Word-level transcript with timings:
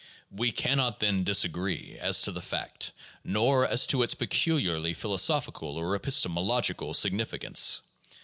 We 0.31 0.51
can 0.51 0.77
not, 0.77 0.99
then, 0.99 1.23
disagree 1.23 1.95
as 2.01 2.23
to 2.23 2.31
the 2.31 2.41
fact, 2.41 2.91
nor 3.23 3.67
as 3.67 3.85
to 3.85 4.01
its 4.01 4.15
peculiarly 4.15 4.95
philosophical 4.95 5.77
or 5.77 5.93
epistemological 5.93 6.95
significance. 6.95 7.81